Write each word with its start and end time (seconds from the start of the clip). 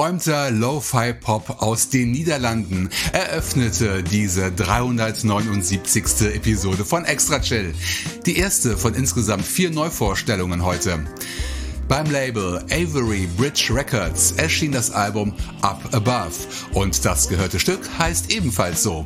Verträumter 0.00 0.50
Lo-Fi-Pop 0.50 1.60
aus 1.60 1.90
den 1.90 2.10
Niederlanden 2.10 2.88
eröffnete 3.12 4.02
diese 4.02 4.50
379. 4.50 6.22
Episode 6.34 6.86
von 6.86 7.04
Extra 7.04 7.38
Chill. 7.38 7.74
Die 8.24 8.38
erste 8.38 8.78
von 8.78 8.94
insgesamt 8.94 9.44
vier 9.44 9.70
Neuvorstellungen 9.70 10.64
heute. 10.64 11.04
Beim 11.86 12.10
Label 12.10 12.64
Avery 12.70 13.28
Bridge 13.36 13.74
Records 13.74 14.32
erschien 14.38 14.72
das 14.72 14.90
Album 14.90 15.34
Up 15.60 15.82
Above 15.92 16.32
und 16.72 17.04
das 17.04 17.28
gehörte 17.28 17.60
Stück 17.60 17.86
heißt 17.98 18.32
ebenfalls 18.32 18.82
so. 18.82 19.04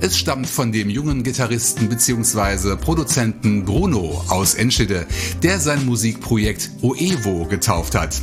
Es 0.00 0.16
stammt 0.16 0.46
von 0.46 0.70
dem 0.70 0.90
jungen 0.90 1.22
Gitarristen 1.22 1.88
bzw. 1.88 2.76
Produzenten 2.76 3.64
Bruno 3.64 4.24
aus 4.28 4.54
Enschede, 4.54 5.06
der 5.42 5.58
sein 5.58 5.86
Musikprojekt 5.86 6.70
Oevo 6.82 7.46
getauft 7.46 7.94
hat. 7.94 8.14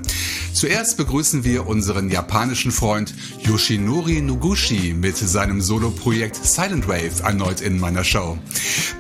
Zuerst 0.52 0.98
begrüßen 0.98 1.44
wir 1.44 1.66
unseren 1.66 2.10
japanischen 2.10 2.70
Freund 2.70 3.14
Yoshinori 3.42 4.20
Noguchi 4.20 4.94
mit 4.94 5.16
seinem 5.16 5.62
Soloprojekt 5.62 6.36
Silent 6.36 6.86
Wave 6.86 7.22
erneut 7.24 7.62
in 7.62 7.80
meiner 7.80 8.04
Show. 8.04 8.38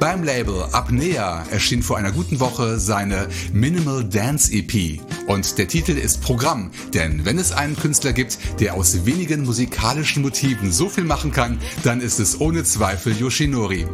Beim 0.00 0.24
Label 0.24 0.64
Apnea 0.72 1.44
erschien 1.50 1.82
vor 1.82 1.98
einer 1.98 2.10
guten 2.10 2.40
Woche 2.40 2.80
seine 2.80 3.28
Minimal 3.52 4.02
Dance 4.02 4.50
EP 4.52 5.00
und 5.26 5.58
der 5.58 5.68
Titel 5.68 5.92
ist 5.92 6.22
Programm, 6.22 6.70
denn 6.94 7.24
wenn 7.24 7.38
es 7.38 7.52
einen 7.52 7.76
Künstler 7.76 8.12
gibt, 8.12 8.38
der 8.60 8.74
aus 8.74 9.04
wenigen 9.04 9.44
musikalischen 9.44 10.22
Motiven 10.22 10.72
so 10.72 10.88
viel 10.88 11.04
machen 11.04 11.32
kann, 11.32 11.58
dann 11.84 12.00
ist 12.00 12.18
es 12.18 12.40
ohne 12.40 12.64
Zweifel 12.64 13.16
Yoshinori. 13.16 13.86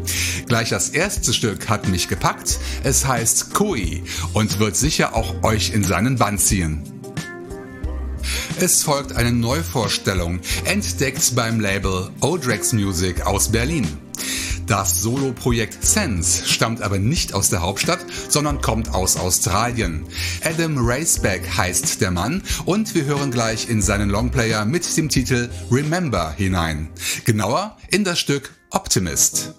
Gleich 0.47 0.71
das 0.71 0.91
erste 0.91 1.35
Stück 1.35 1.69
hat 1.69 1.89
mich 1.89 2.09
gepackt. 2.09 2.59
Es 2.85 3.07
heißt 3.07 3.55
Koi 3.55 4.03
und 4.33 4.59
wird 4.59 4.77
sicher 4.77 5.15
auch 5.15 5.43
euch 5.43 5.73
in 5.73 5.85
seinen 5.85 6.17
Bann 6.17 6.39
ziehen. 6.39 6.83
Es 8.61 8.83
folgt 8.83 9.15
eine 9.15 9.33
Neuvorstellung, 9.33 10.41
entdeckt 10.65 11.35
beim 11.35 11.61
Label 11.61 12.11
Odrex 12.21 12.73
Music 12.73 13.25
aus 13.25 13.51
Berlin. 13.51 13.87
Das 14.69 15.01
Solo-Projekt 15.01 15.83
Sense 15.83 16.47
stammt 16.47 16.83
aber 16.83 16.99
nicht 16.99 17.33
aus 17.33 17.49
der 17.49 17.63
Hauptstadt, 17.63 18.01
sondern 18.29 18.61
kommt 18.61 18.93
aus 18.93 19.17
Australien. 19.17 20.05
Adam 20.45 20.77
Raceback 20.77 21.57
heißt 21.57 22.03
der 22.03 22.11
Mann 22.11 22.43
und 22.67 22.95
wir 22.95 23.07
hören 23.07 23.31
gleich 23.31 23.71
in 23.71 23.81
seinen 23.81 24.11
Longplayer 24.11 24.67
mit 24.67 24.97
dem 24.99 25.09
Titel 25.09 25.49
Remember 25.71 26.35
hinein. 26.37 26.89
Genauer 27.25 27.79
in 27.91 28.05
das 28.05 28.19
Stück 28.19 28.53
Optimist. 28.71 29.55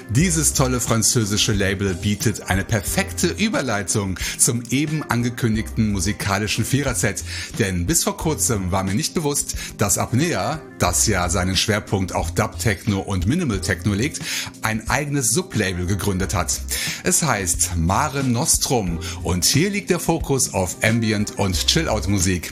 Dieses 0.09 0.53
tolle 0.53 0.79
französische 0.79 1.53
Label 1.53 1.93
bietet 1.93 2.49
eine 2.49 2.63
perfekte 2.63 3.27
Überleitung 3.27 4.19
zum 4.37 4.63
eben 4.69 5.03
angekündigten 5.03 5.91
musikalischen 5.91 6.65
Viererset, 6.65 7.23
denn 7.59 7.85
bis 7.85 8.03
vor 8.03 8.17
kurzem 8.17 8.71
war 8.71 8.83
mir 8.83 8.95
nicht 8.95 9.13
bewusst, 9.13 9.55
dass 9.77 9.97
Apnea, 9.97 10.61
das 10.79 11.07
ja 11.07 11.29
seinen 11.29 11.55
Schwerpunkt 11.55 12.13
auch 12.13 12.29
Dub 12.29 12.57
Techno 12.59 12.99
und 12.99 13.27
Minimal 13.27 13.61
Techno 13.61 13.93
legt, 13.93 14.19
ein 14.61 14.89
eigenes 14.89 15.29
Sublabel 15.29 15.85
gegründet 15.85 16.33
hat. 16.33 16.59
Es 17.03 17.23
heißt 17.23 17.77
Mare 17.77 18.23
Nostrum 18.23 18.99
und 19.23 19.45
hier 19.45 19.69
liegt 19.69 19.89
der 19.89 19.99
Fokus 19.99 20.53
auf 20.53 20.77
Ambient 20.83 21.37
und 21.37 21.67
Chill-Out 21.67 22.07
Musik. 22.07 22.51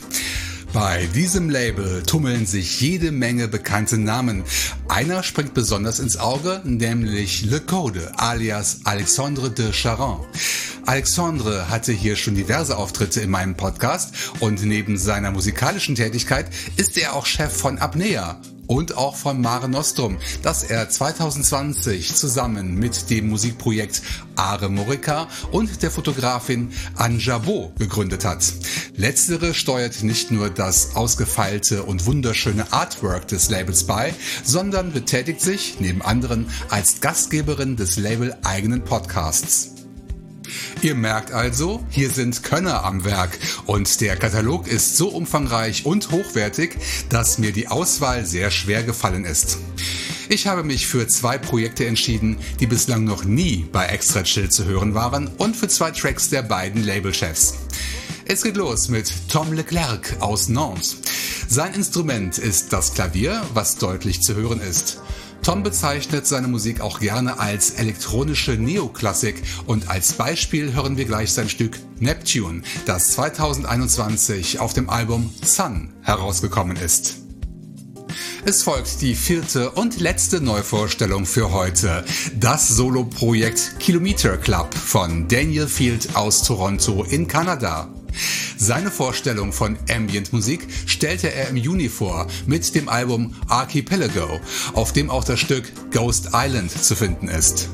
Bei 0.74 1.06
diesem 1.16 1.50
Label 1.50 2.04
tummeln 2.04 2.46
sich 2.46 2.82
jede 2.82 3.12
Menge 3.12 3.48
bekannte 3.48 3.98
Namen. 3.98 4.44
Einer 4.88 5.24
springt 5.24 5.54
besonders 5.54 6.00
ins 6.00 6.18
Auge, 6.18 6.62
nämlich 6.66 7.46
Le 7.46 7.62
Code 7.62 8.12
alias 8.18 8.82
Alexandre 8.84 9.50
de 9.50 9.72
Charon. 9.72 10.26
Alexandre 10.86 11.70
hatte 11.70 11.92
hier 11.94 12.16
schon 12.16 12.36
diverse 12.36 12.78
Auftritte 12.78 13.22
in 13.22 13.30
meinem 13.30 13.56
Podcast 13.56 14.14
und 14.40 14.64
neben 14.64 14.98
seiner 14.98 15.32
musikalischen 15.32 15.96
Tätigkeit 15.96 16.48
ist 16.76 16.98
er 16.98 17.14
auch 17.14 17.26
Chef 17.26 17.52
von 17.56 17.78
Apnea 17.78 18.40
und 18.68 18.98
auch 18.98 19.16
von 19.16 19.42
Mare 19.42 19.70
Nostrum, 19.70 20.18
das 20.44 20.64
er 20.64 20.90
2020 20.90 22.14
zusammen 22.14 22.76
mit 22.76 23.10
dem 23.10 23.30
Musikprojekt 23.30 24.02
Are 24.36 24.70
Morica 24.70 25.28
und 25.52 25.82
der 25.82 25.90
Fotografin 25.90 26.72
Anjabo 26.96 27.74
gegründet 27.80 28.26
hat. 28.26 28.54
Letztere 28.96 29.54
steuert 29.54 30.04
nicht 30.04 30.32
nur 30.32 30.50
das 30.50 30.96
ausgefeilte 30.96 31.84
und 31.84 32.06
wunderschöne 32.06 32.72
Artwork 32.72 33.28
des 33.28 33.50
Labels 33.50 33.86
bei, 33.86 34.14
sondern 34.44 34.92
betätigt 34.92 35.42
sich 35.42 35.80
neben 35.80 36.02
anderen 36.02 36.48
als 36.70 37.02
Gastgeberin 37.02 37.76
des 37.76 37.98
Label 37.98 38.38
eigenen 38.44 38.84
Podcasts. 38.84 39.77
Ihr 40.82 40.96
merkt 40.96 41.32
also, 41.32 41.84
hier 41.90 42.10
sind 42.10 42.44
Könner 42.44 42.84
am 42.84 43.06
Werk 43.06 43.38
und 43.66 44.02
der 44.02 44.16
Katalog 44.16 44.68
ist 44.68 44.98
so 44.98 45.10
umfangreich 45.10 45.86
und 45.86 46.12
hochwertig, 46.12 46.78
dass 47.10 47.38
mir 47.38 47.52
die 47.52 47.68
Auswahl 47.68 48.26
sehr 48.26 48.52
schwer 48.52 48.84
gefallen 48.84 49.26
ist. 49.26 49.58
Ich 50.30 50.48
habe 50.48 50.64
mich 50.64 50.88
für 50.88 51.08
zwei 51.08 51.38
Projekte 51.38 51.86
entschieden, 51.86 52.38
die 52.60 52.68
bislang 52.68 53.06
noch 53.06 53.24
nie 53.24 53.66
bei 53.72 53.86
Extra 53.86 54.24
Chill 54.24 54.50
zu 54.50 54.66
hören 54.66 54.94
waren 54.94 55.28
und 55.38 55.56
für 55.56 55.70
zwei 55.70 55.92
Tracks 55.92 56.30
der 56.30 56.42
beiden 56.42 56.84
Labelchefs. 56.84 57.54
Es 58.26 58.44
geht 58.44 58.58
los 58.58 58.90
mit 58.90 59.10
Tom 59.30 59.54
Leclerc 59.54 60.18
aus 60.20 60.50
Nantes. 60.50 60.98
Sein 61.48 61.74
Instrument 61.74 62.38
ist 62.38 62.74
das 62.74 62.94
Klavier, 62.94 63.42
was 63.54 63.78
deutlich 63.78 64.22
zu 64.22 64.36
hören 64.36 64.60
ist. 64.60 65.00
Tom 65.41 65.63
bezeichnet 65.63 66.28
seine 66.28 66.47
Musik 66.47 66.82
auch 66.82 67.00
gerne 67.00 67.39
als 67.39 67.71
elektronische 67.71 68.52
Neoklassik 68.52 69.41
und 69.65 69.89
als 69.89 70.13
Beispiel 70.13 70.73
hören 70.73 70.97
wir 70.97 71.06
gleich 71.06 71.32
sein 71.32 71.50
Stück 71.50 71.80
Neptune, 72.00 72.62
das 72.86 73.12
2021 73.12 74.60
auf 74.60 74.73
dem 74.73 74.89
Album 74.89 75.34
Sun 75.43 75.93
herausgekommen 76.02 76.78
ist. 76.78 77.17
Es 78.45 78.63
folgt 78.63 79.02
die 79.02 79.15
vierte 79.15 79.71
und 79.71 80.00
letzte 80.00 80.39
Neuvorstellung 80.39 81.26
für 81.26 81.52
heute. 81.52 82.06
Das 82.39 82.69
Solo-Projekt 82.69 83.80
Kilometer 83.80 84.38
Club 84.38 84.73
von 84.73 85.28
Daniel 85.28 85.67
Field 85.67 86.15
aus 86.15 86.43
Toronto 86.43 87.04
in 87.04 87.28
Kanada. 87.28 87.89
Seine 88.58 88.92
Vorstellung 88.92 89.54
von 89.54 89.78
Ambient 89.90 90.34
Musik 90.34 90.68
stellte 90.86 91.32
er 91.32 91.50
im 91.50 91.58
Juni 91.58 91.90
vor 91.90 92.28
mit 92.46 92.76
dem 92.76 92.90
Album 92.90 93.36
Archipelago, 93.48 94.40
auf 94.74 94.94
dem 94.94 95.10
auch 95.10 95.24
das 95.24 95.40
Stück 95.40 95.72
Ghost 95.92 96.30
Island 96.34 96.72
zu 96.72 96.96
finden 96.96 97.28
ist. 97.28 97.70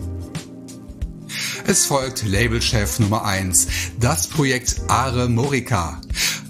Es 1.66 1.86
folgt 1.86 2.24
Labelchef 2.28 3.00
Nummer 3.00 3.24
1, 3.24 3.68
das 4.00 4.28
Projekt 4.28 4.82
Are 4.90 5.30
Morica. 5.30 6.02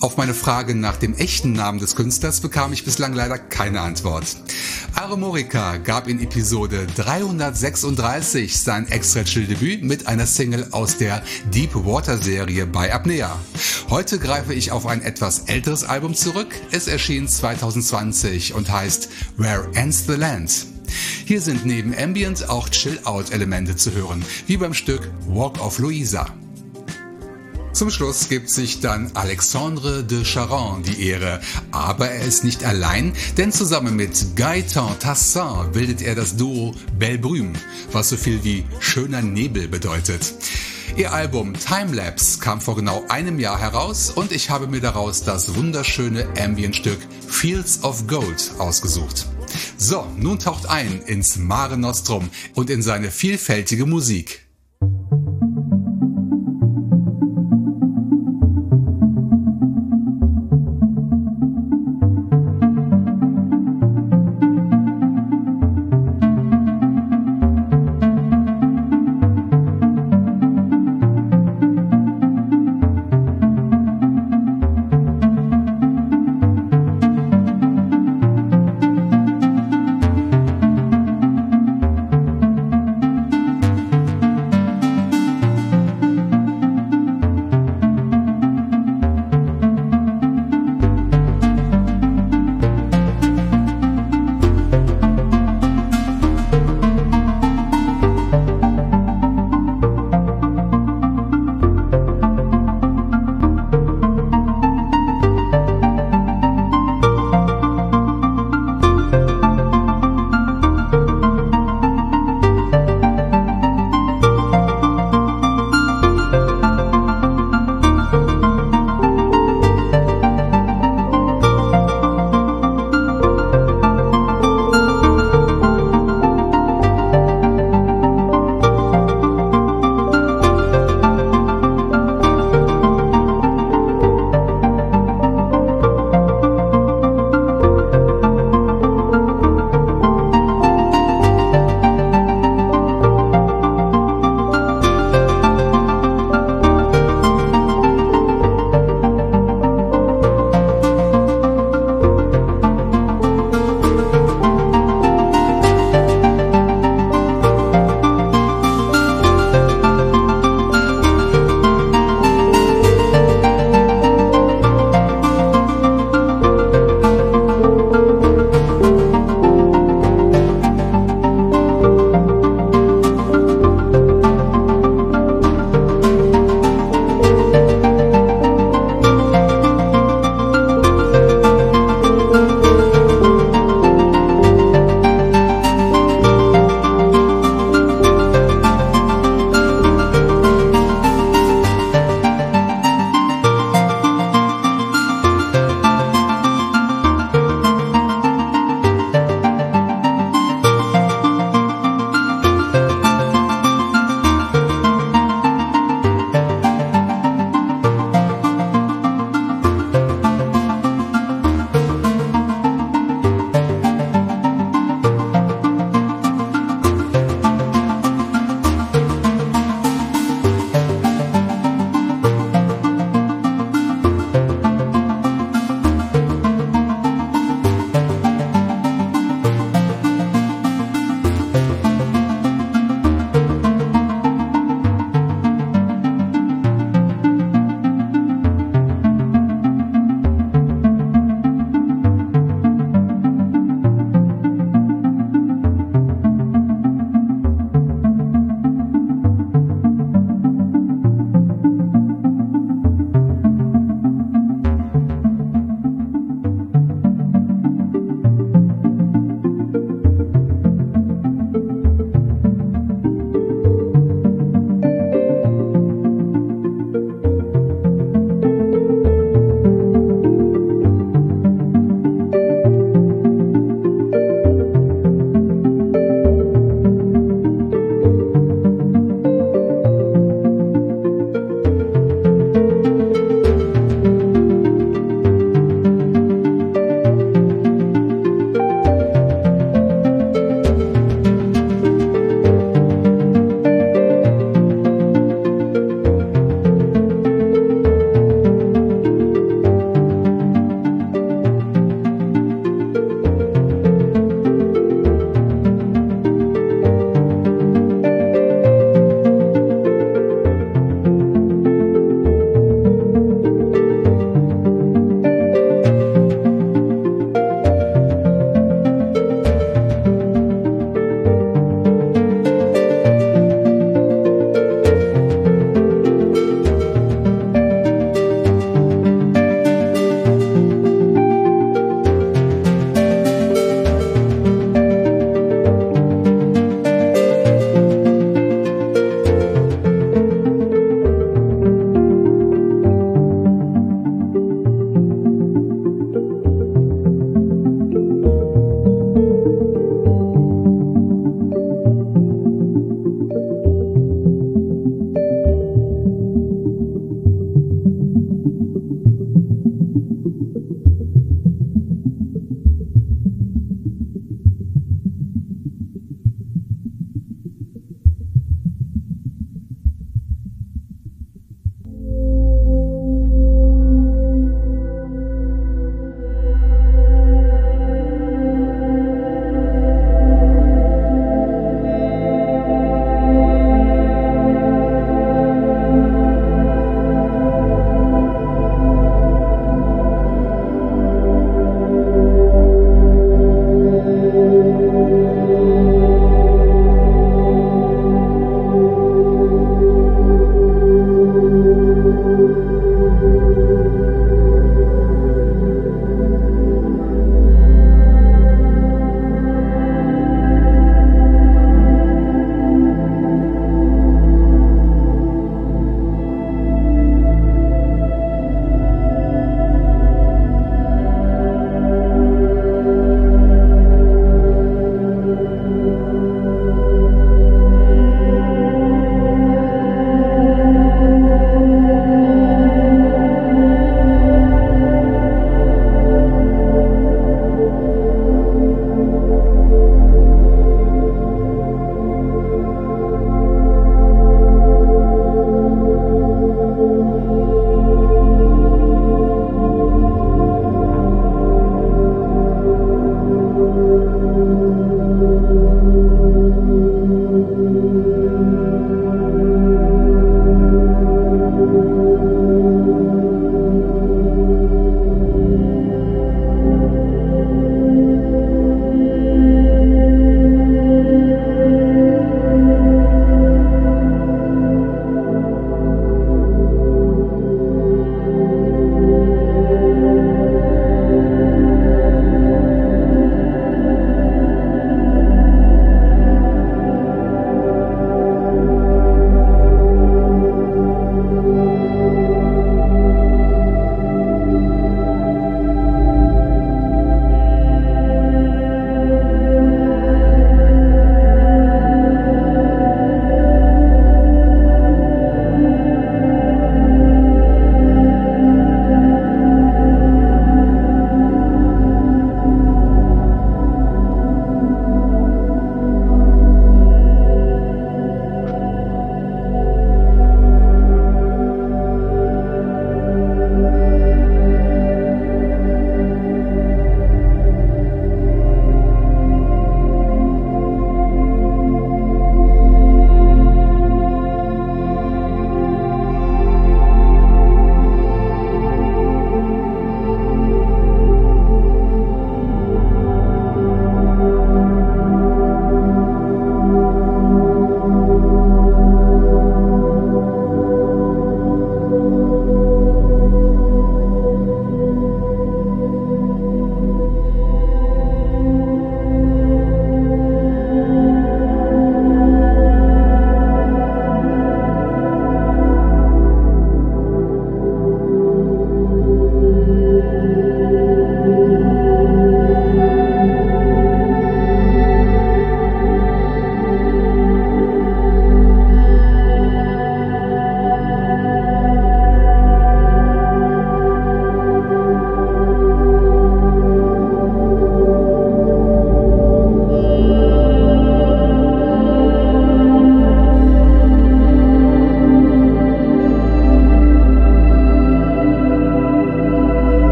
Auf 0.00 0.16
meine 0.18 0.34
Frage 0.34 0.74
nach 0.74 0.96
dem 0.96 1.14
echten 1.14 1.52
Namen 1.52 1.78
des 1.78 1.96
Künstlers 1.96 2.40
bekam 2.40 2.72
ich 2.74 2.84
bislang 2.84 3.14
leider 3.14 3.38
keine 3.38 3.80
Antwort. 3.80 4.36
Aromorica 4.94 5.78
gab 5.78 6.08
in 6.08 6.20
Episode 6.20 6.86
336 6.94 8.58
sein 8.60 8.86
extra 8.88 9.24
chill 9.24 9.46
Debüt 9.46 9.82
mit 9.82 10.06
einer 10.06 10.26
Single 10.26 10.68
aus 10.72 10.98
der 10.98 11.22
Deep 11.54 11.74
Water 11.74 12.18
Serie 12.18 12.66
bei 12.66 12.92
Apnea. 12.92 13.38
Heute 13.88 14.18
greife 14.18 14.52
ich 14.52 14.72
auf 14.72 14.86
ein 14.86 15.02
etwas 15.02 15.44
älteres 15.46 15.84
Album 15.84 16.14
zurück. 16.14 16.54
Es 16.70 16.86
erschien 16.86 17.26
2020 17.26 18.54
und 18.54 18.70
heißt 18.70 19.08
Where 19.38 19.68
Ends 19.74 20.04
the 20.06 20.14
Land. 20.14 20.77
Hier 21.24 21.40
sind 21.40 21.66
neben 21.66 21.94
Ambient 21.96 22.48
auch 22.48 22.68
Chill-Out-Elemente 22.68 23.76
zu 23.76 23.92
hören, 23.92 24.24
wie 24.46 24.56
beim 24.56 24.74
Stück 24.74 25.10
Walk 25.26 25.60
of 25.64 25.78
Louisa. 25.78 26.26
Zum 27.78 27.90
Schluss 27.90 28.28
gibt 28.28 28.50
sich 28.50 28.80
dann 28.80 29.12
Alexandre 29.14 30.02
de 30.02 30.24
Charon 30.24 30.82
die 30.82 31.10
Ehre. 31.10 31.40
Aber 31.70 32.10
er 32.10 32.24
ist 32.24 32.42
nicht 32.42 32.64
allein, 32.64 33.12
denn 33.36 33.52
zusammen 33.52 33.94
mit 33.94 34.16
Gaëtan 34.34 34.98
Tassin 34.98 35.70
bildet 35.72 36.02
er 36.02 36.16
das 36.16 36.34
Duo 36.34 36.74
Belle 36.98 37.18
Brume, 37.18 37.52
was 37.92 38.08
so 38.08 38.16
viel 38.16 38.42
wie 38.42 38.64
schöner 38.80 39.22
Nebel 39.22 39.68
bedeutet. 39.68 40.34
Ihr 40.96 41.12
Album 41.12 41.54
Timelapse 41.54 42.40
kam 42.40 42.60
vor 42.60 42.74
genau 42.74 43.04
einem 43.08 43.38
Jahr 43.38 43.60
heraus 43.60 44.10
und 44.10 44.32
ich 44.32 44.50
habe 44.50 44.66
mir 44.66 44.80
daraus 44.80 45.22
das 45.22 45.54
wunderschöne 45.54 46.26
Ambient-Stück 46.36 46.98
Fields 47.28 47.84
of 47.84 48.08
Gold 48.08 48.54
ausgesucht. 48.58 49.28
So, 49.76 50.06
nun 50.16 50.38
taucht 50.38 50.66
ein 50.66 51.02
ins 51.06 51.36
Mare 51.36 51.76
Nostrum 51.76 52.30
und 52.54 52.70
in 52.70 52.82
seine 52.82 53.10
vielfältige 53.10 53.86
Musik. 53.86 54.47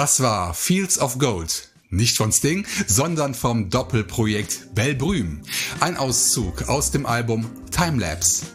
Das 0.00 0.22
war 0.22 0.54
Fields 0.54 0.98
of 0.98 1.18
Gold. 1.18 1.68
Nicht 1.90 2.16
von 2.16 2.32
Sting, 2.32 2.64
sondern 2.86 3.34
vom 3.34 3.68
Doppelprojekt 3.68 4.74
Belbrüm. 4.74 5.42
Ein 5.80 5.98
Auszug 5.98 6.70
aus 6.70 6.90
dem 6.90 7.04
Album 7.04 7.50
Timelapse. 7.70 8.46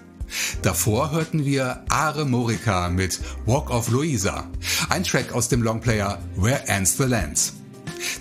Davor 0.64 1.12
hörten 1.12 1.46
wir 1.46 1.86
Are 1.90 2.26
Morica 2.26 2.90
mit 2.90 3.20
Walk 3.46 3.70
of 3.70 3.90
Louisa, 3.90 4.50
ein 4.90 5.04
Track 5.04 5.34
aus 5.34 5.48
dem 5.48 5.62
Longplayer 5.62 6.18
Where 6.36 6.68
Ends 6.68 6.98
the 6.98 7.04
Land. 7.04 7.54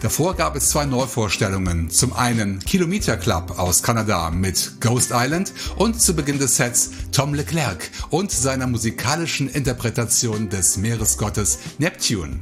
Davor 0.05 0.37
gab 0.37 0.55
es 0.55 0.69
zwei 0.69 0.85
Neuvorstellungen. 0.85 1.89
Zum 1.89 2.13
einen 2.13 2.59
Kilometer 2.59 3.17
Club 3.17 3.59
aus 3.59 3.83
Kanada 3.83 4.31
mit 4.31 4.73
Ghost 4.83 5.13
Island 5.15 5.55
und 5.77 5.99
zu 5.99 6.15
Beginn 6.15 6.39
des 6.39 6.57
Sets 6.57 6.91
Tom 7.11 7.33
Leclerc 7.33 7.91
und 8.11 8.31
seiner 8.31 8.67
musikalischen 8.67 9.49
Interpretation 9.49 10.51
des 10.51 10.77
Meeresgottes 10.77 11.59
Neptune. 11.79 12.41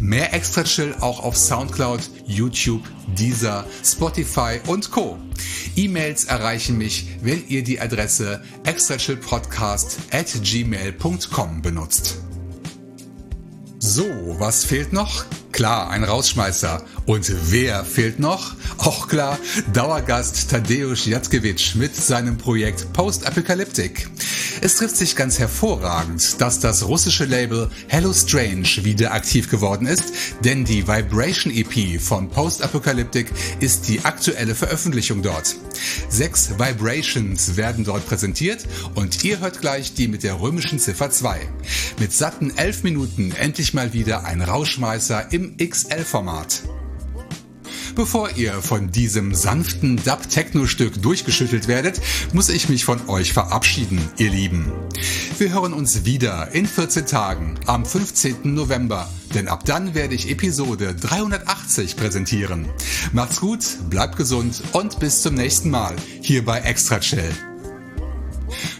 Mehr 0.00 0.32
Extra 0.34 0.64
Chill 0.64 0.94
auch 1.00 1.20
auf 1.20 1.36
Soundcloud, 1.36 2.00
YouTube, 2.26 2.82
Deezer, 3.16 3.66
Spotify 3.84 4.60
und 4.66 4.90
Co. 4.90 5.18
E-Mails 5.76 6.24
erreichen 6.24 6.78
mich, 6.78 7.06
wenn 7.22 7.46
ihr 7.48 7.62
die 7.62 7.80
Adresse 7.80 8.42
extrachillpodcast 8.64 9.98
at 10.10 10.26
gmail.com 10.42 11.62
benutzt. 11.62 12.18
So, 13.78 14.04
was 14.38 14.64
fehlt 14.64 14.92
noch? 14.92 15.24
Klar, 15.52 15.90
ein 15.90 16.02
Rausschmeißer. 16.02 16.82
Und 17.04 17.30
wer 17.50 17.84
fehlt 17.84 18.18
noch? 18.18 18.54
Auch 18.78 19.06
klar, 19.06 19.38
Dauergast 19.74 20.50
Tadeusz 20.50 21.04
Jatkiewicz 21.04 21.74
mit 21.74 21.94
seinem 21.94 22.38
Projekt 22.38 22.90
Post 22.94 23.26
Apocalyptic. 23.26 24.08
Es 24.64 24.76
trifft 24.76 24.96
sich 24.96 25.16
ganz 25.16 25.38
hervorragend, 25.38 26.40
dass 26.40 26.60
das 26.60 26.86
russische 26.86 27.24
Label 27.24 27.68
Hello 27.88 28.12
Strange 28.12 28.84
wieder 28.84 29.12
aktiv 29.12 29.50
geworden 29.50 29.86
ist, 29.86 30.12
denn 30.44 30.64
die 30.64 30.86
Vibration 30.86 31.52
EP 31.52 32.00
von 32.00 32.30
Post 32.30 32.62
Apocalyptic 32.62 33.32
ist 33.60 33.88
die 33.88 34.04
aktuelle 34.04 34.54
Veröffentlichung 34.54 35.22
dort. 35.22 35.56
Sechs 36.08 36.50
Vibrations 36.58 37.56
werden 37.56 37.84
dort 37.84 38.06
präsentiert 38.06 38.64
und 38.94 39.24
ihr 39.24 39.40
hört 39.40 39.60
gleich 39.60 39.94
die 39.94 40.08
mit 40.08 40.22
der 40.22 40.40
römischen 40.40 40.78
Ziffer 40.78 41.10
2. 41.10 41.40
Mit 41.98 42.12
satten 42.12 42.56
elf 42.56 42.84
Minuten 42.84 43.32
endlich 43.32 43.74
mal 43.74 43.92
wieder 43.92 44.24
ein 44.24 44.42
Rauschmeißer 44.42 45.32
im 45.42 45.56
XL-Format. 45.56 46.62
Bevor 47.94 48.30
ihr 48.36 48.62
von 48.62 48.90
diesem 48.90 49.34
sanften 49.34 49.96
Dub-Techno-Stück 50.02 51.02
durchgeschüttelt 51.02 51.68
werdet, 51.68 52.00
muss 52.32 52.48
ich 52.48 52.70
mich 52.70 52.86
von 52.86 53.06
euch 53.08 53.34
verabschieden, 53.34 54.00
ihr 54.16 54.30
Lieben. 54.30 54.72
Wir 55.38 55.52
hören 55.52 55.74
uns 55.74 56.06
wieder 56.06 56.52
in 56.52 56.66
14 56.66 57.06
Tagen 57.06 57.54
am 57.66 57.84
15. 57.84 58.54
November, 58.54 59.10
denn 59.34 59.48
ab 59.48 59.64
dann 59.66 59.94
werde 59.94 60.14
ich 60.14 60.30
Episode 60.30 60.94
380 60.94 61.96
präsentieren. 61.96 62.66
Macht's 63.12 63.40
gut, 63.40 63.64
bleibt 63.90 64.16
gesund 64.16 64.62
und 64.72 64.98
bis 64.98 65.20
zum 65.20 65.34
nächsten 65.34 65.68
Mal 65.68 65.94
hier 66.22 66.44
bei 66.44 66.60
Extra 66.60 67.00
Chill. 67.00 67.51